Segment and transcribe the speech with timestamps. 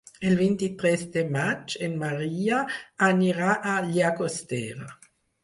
[0.27, 2.63] El vint-i-tres de maig en Maria
[3.09, 4.91] anirà a Llagostera.